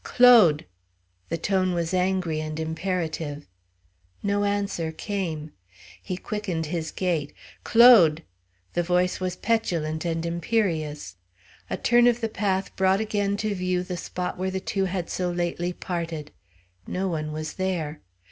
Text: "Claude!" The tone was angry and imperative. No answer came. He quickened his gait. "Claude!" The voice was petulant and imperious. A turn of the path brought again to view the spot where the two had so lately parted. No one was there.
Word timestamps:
"Claude!" 0.03 0.65
The 1.29 1.37
tone 1.37 1.75
was 1.75 1.93
angry 1.93 2.39
and 2.41 2.59
imperative. 2.59 3.45
No 4.23 4.45
answer 4.45 4.91
came. 4.91 5.51
He 6.01 6.17
quickened 6.17 6.65
his 6.65 6.89
gait. 6.89 7.35
"Claude!" 7.63 8.23
The 8.73 8.81
voice 8.81 9.19
was 9.19 9.35
petulant 9.35 10.03
and 10.03 10.25
imperious. 10.25 11.17
A 11.69 11.77
turn 11.77 12.07
of 12.07 12.19
the 12.19 12.29
path 12.29 12.75
brought 12.75 12.99
again 12.99 13.37
to 13.45 13.53
view 13.53 13.83
the 13.83 13.95
spot 13.95 14.39
where 14.39 14.49
the 14.49 14.59
two 14.59 14.85
had 14.85 15.07
so 15.07 15.29
lately 15.29 15.71
parted. 15.71 16.31
No 16.87 17.07
one 17.07 17.31
was 17.31 17.53
there. 17.53 18.01